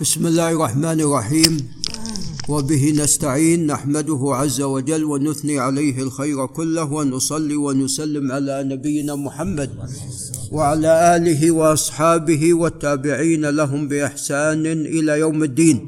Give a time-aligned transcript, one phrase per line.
[0.00, 1.58] بسم الله الرحمن الرحيم.
[2.48, 9.70] وبه نستعين نحمده عز وجل ونثني عليه الخير كله ونصلي ونسلم على نبينا محمد
[10.52, 15.78] وعلى آله وأصحابه والتابعين لهم بإحسان إلى يوم الدين.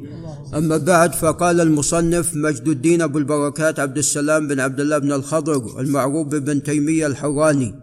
[0.55, 5.79] أما بعد فقال المصنف مجد الدين أبو البركات عبد السلام بن عبد الله بن الخضر
[5.79, 7.75] المعروف بن تيمية الحراني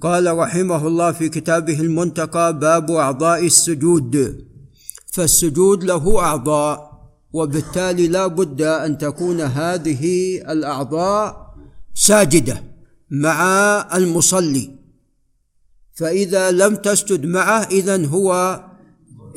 [0.00, 4.44] قال رحمه الله في كتابه المنتقى باب أعضاء السجود.
[5.12, 6.90] فالسجود له أعضاء
[7.32, 11.54] وبالتالي لا بد أن تكون هذه الأعضاء
[11.94, 12.62] ساجدة
[13.10, 13.40] مع
[13.94, 14.70] المصلي.
[15.94, 18.60] فإذا لم تسجد معه اذا هو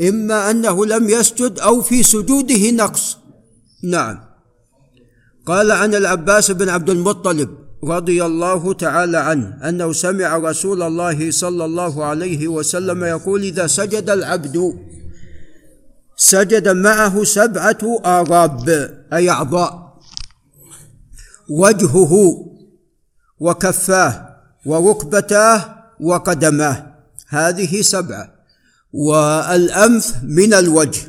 [0.02, 3.18] إما أنه لم يسجد أو في سجوده نقص.
[3.84, 4.20] نعم.
[5.46, 7.50] قال عن العباس بن عبد المطلب
[7.84, 14.10] رضي الله تعالى عنه أنه سمع رسول الله صلى الله عليه وسلم يقول إذا سجد
[14.10, 14.76] العبد
[16.24, 18.70] سجد معه سبعة آراب
[19.14, 20.00] أي أعضاء.
[21.50, 22.14] وجهه
[23.40, 24.30] وكفاه
[24.66, 26.96] وركبتاه وقدماه.
[27.28, 28.34] هذه سبعة.
[28.94, 31.02] والأنف من الوجه.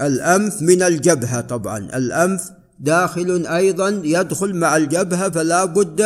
[0.00, 1.78] الأنف من الجبهة طبعا.
[1.78, 6.00] الأنف داخل أيضا يدخل مع الجبهة فلا بد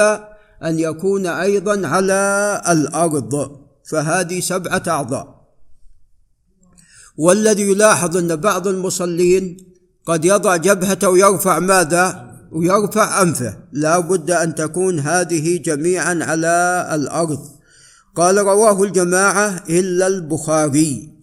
[0.65, 3.61] أن يكون أيضا على الأرض.
[3.91, 5.36] فهذه سبعة أعضاء.
[7.17, 9.57] والذي يلاحظ أن بعض المصلين
[10.07, 13.57] قد يضع جبهته ويرفع ماذا؟ ويرفع أنفه.
[13.73, 17.49] لا بد أن تكون هذه جميعا على الأرض.
[18.17, 21.17] قال رواه الجماعة إلا البخاري.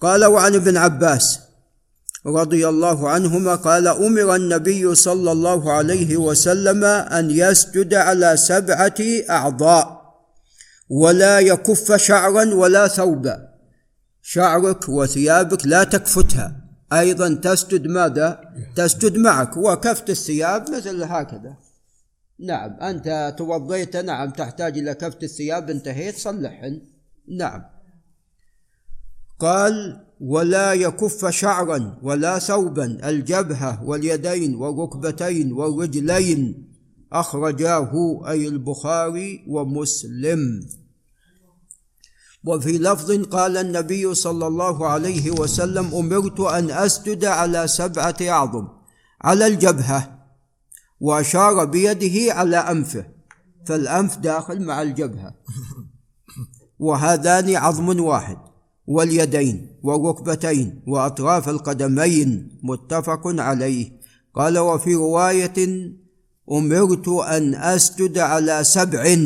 [0.00, 1.38] قال وعن ابن عباس
[2.26, 8.94] رضي الله عنهما قال أمر النبي صلى الله عليه وسلم أن يسجد على سبعة
[9.30, 9.98] أعضاء
[10.90, 13.47] ولا يكف شعرا ولا ثوبا.
[14.30, 16.56] شعرك وثيابك لا تكفتها.
[16.92, 18.40] أيضا تسجد ماذا؟
[18.76, 19.56] تسجد معك.
[19.56, 21.56] وكفت الثياب مثل هكذا.
[22.38, 23.96] نعم أنت توضيت.
[23.96, 25.70] نعم تحتاج إلى كفت الثياب.
[25.70, 26.80] انتهيت صلحهن
[27.38, 27.62] نعم.
[29.38, 33.08] قال ولا يكف شعرا ولا ثوبا.
[33.08, 36.68] الجبهة واليدين والركبتين والرجلين
[37.12, 40.68] أخرجاه أي البخاري ومسلم.
[42.44, 48.68] وفي لفظ قال النبي صلى الله عليه وسلم أمرت أن أسجد على سبعة أعظم
[49.22, 50.18] على الجبهة
[51.00, 53.06] وأشار بيده على أنفه
[53.66, 55.34] فالأنف داخل مع الجبهة.
[56.86, 58.38] وهذان عظم واحد
[58.86, 63.98] واليدين والركبتين وأطراف القدمين متفق عليه.
[64.34, 65.90] قال وفي رواية
[66.52, 69.16] أمرت أن أسجد على سبع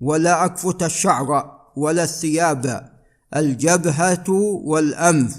[0.00, 1.59] ولا أكفت الشعر.
[1.76, 2.90] ولا الثياب
[3.36, 4.28] الجبهة
[4.64, 5.36] والأنف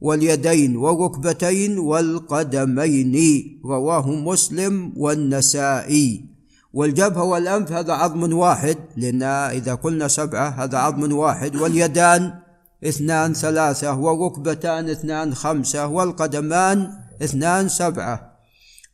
[0.00, 3.14] واليدين والركبتين والقدمين.
[3.64, 6.24] رواه مسلم والنسائي.
[6.72, 11.56] والجبهة والأنف هذا عظم واحد لأن إذا قلنا سبعة هذا عظم واحد.
[11.56, 12.34] واليدان
[12.84, 16.90] اثنان ثلاثة والركبتان اثنان خمسة والقدمان
[17.22, 18.38] اثنان سبعة.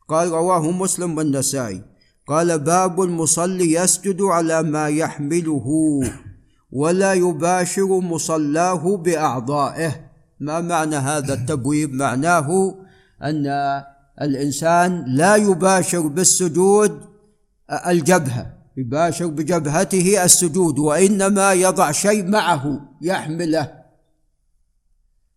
[0.08, 1.82] قال رواه مسلم والنسائي.
[2.28, 5.66] قال باب المصلي يسجد على ما يحمله.
[6.72, 10.10] ولا يباشر مصلاه بأعضائه.
[10.40, 12.74] ما معنى هذا التبويب؟ معناه
[13.22, 13.46] أن
[14.22, 17.00] الإنسان لا يباشر بالسجود
[17.86, 23.72] الجبهة يباشر بجبهته السجود وإنما يضع شيء معه يحمله.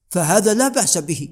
[0.10, 1.30] فهذا لا بأس به.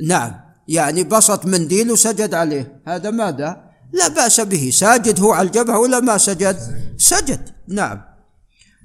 [0.00, 2.82] نعم يعني بسط منديل وسجد عليه.
[2.86, 4.70] هذا ماذا؟ لا بأس به.
[4.72, 6.56] ساجد هو على الجبهة ولا ما سجد؟
[6.98, 7.48] سجد.
[7.68, 8.09] نعم.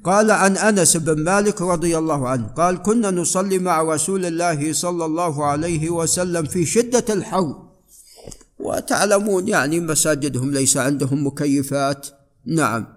[0.05, 5.05] قال عن أنس بن مالك رضي الله عنه قال كنا نصلي مع رسول الله صلى
[5.05, 7.55] الله عليه وسلم في شدة الحر
[8.59, 12.07] وتعلمون يعني مساجدهم ليس عندهم مكيفات.
[12.45, 12.88] نعم.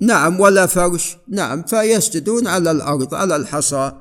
[0.00, 1.16] نعم ولا فرش.
[1.28, 3.92] نعم فيسجدون على الأرض على الحصى.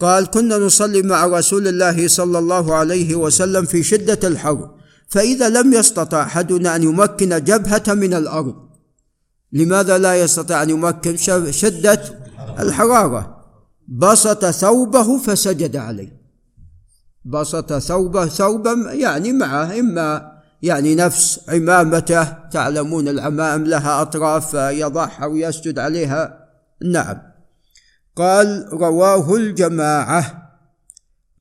[0.00, 4.70] قال كنا نصلي مع رسول الله صلى الله عليه وسلم في شدة الحر
[5.08, 8.69] فإذا لم يستطع أحدنا أن يمكن جبهة من الأرض.
[9.52, 11.16] لماذا لا يستطيع أن يمكن
[11.50, 12.02] شدة
[12.60, 13.40] الحرارة؟
[13.88, 16.20] بسط ثوبه فسجد عليه.
[17.24, 20.32] بسط ثوبه ثوبا يعني معه إما
[20.62, 26.48] يعني نفس عمامته تعلمون العمائم لها أطراف يضعها ويسجد عليها.
[26.84, 27.16] نعم.
[28.16, 30.50] قال رواه الجماعة.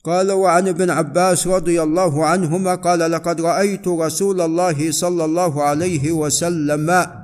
[0.04, 6.12] قال وعن ابن عباس رضي الله عنهما قال لقد رأيت رسول الله صلى الله عليه
[6.12, 7.19] وسلم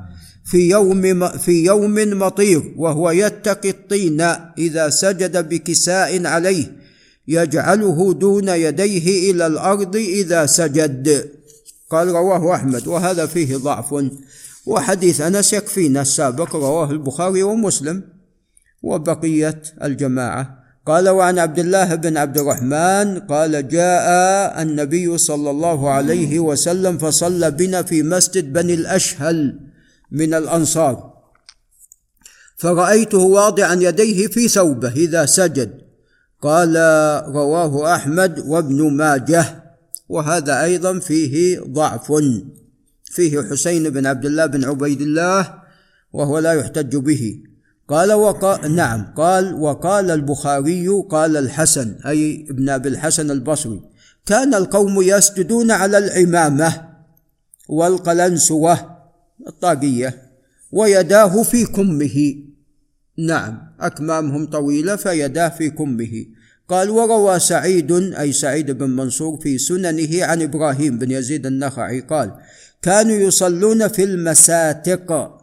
[0.46, 4.22] في يوم في يوم مطير وهو يتقي الطين
[4.58, 6.86] إذا سجد بكساء عليه
[7.28, 11.30] يجعله دون يديه إلى الأرض إذا سجد.
[11.90, 13.96] قال رواه أحمد وهذا فيه ضعف.
[14.66, 18.04] وحديث أنس يكفينا السابق رواه البخاري ومسلم.
[18.84, 20.66] وبقيه الجماعة.
[20.86, 27.52] قال وعن عبد الله بن عبد الرحمن قال جاء النبي صلى الله عليه وسلم فصلى
[27.52, 29.65] بنا في مسجد بني الأشهل
[30.16, 31.14] من الأنصار.
[32.58, 35.82] فرأيته واضعا يديه في ثوبه إذا سجد.
[36.42, 36.76] قال
[37.36, 39.64] رواه أحمد وابن ماجه.
[40.10, 42.14] وهذا أيضا فيه ضعف.
[43.04, 45.54] فيه حسين بن عبد الله بن عبيد الله
[46.14, 47.40] وهو لا يحتج به.
[47.88, 49.14] قال وقال نعم.
[49.18, 53.82] قال وقال البخاري قال الحسن أي ابن أبي الحسن البصري
[54.26, 56.88] كان القوم يسجدون على العمامة
[57.70, 58.95] والقلنسوة.
[59.48, 60.22] الطاقية
[60.72, 62.36] ويداه في كمه.
[63.18, 66.26] نعم أكمامهم طويلة فيداه في كمه.
[66.70, 72.32] قال وروى سعيد أي سعيد بن منصور في سننه عن إبراهيم بن يزيد النخعي قال
[72.82, 75.38] كانوا يصلون في المساتق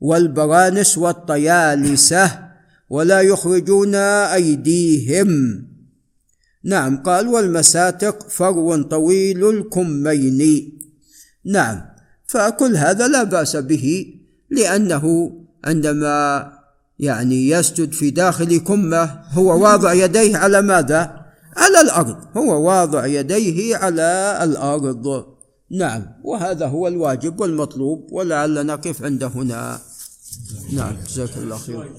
[0.00, 2.46] والبرانس والطيالسة
[2.90, 5.66] ولا يخرجون أيديهم.
[6.64, 10.78] نعم قال والمساتق فرو طويل الكمين.
[11.44, 11.95] نعم
[12.26, 14.14] فكل هذا لا بأس به
[14.50, 15.32] لأنه
[15.64, 16.52] عندما
[16.98, 21.26] يعني يسجد في داخل كمة هو واضع يديه على ماذا؟
[21.56, 25.26] على الأرض هو واضع يديه على الأرض.
[25.70, 29.78] نعم وهذا هو الواجب والمطلوب ولعل نقف عند هنا.
[30.72, 31.90] نعم جزاك الله خير.